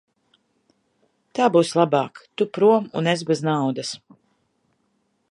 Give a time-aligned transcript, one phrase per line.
[1.39, 3.93] Tā būs labāk; tu prom un es bez naudas.